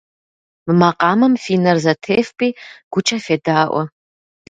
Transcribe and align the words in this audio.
Мы 0.65 0.71
макъамэм 0.81 1.33
фи 1.43 1.55
нэр 1.63 1.77
зэтефпӏи 1.83 2.49
гукӏэ 2.91 3.17
федаӏуэ. 3.25 3.83